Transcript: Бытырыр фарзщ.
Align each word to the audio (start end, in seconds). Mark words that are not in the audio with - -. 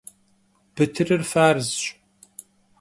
Бытырыр 0.75 1.21
фарзщ. 1.31 1.81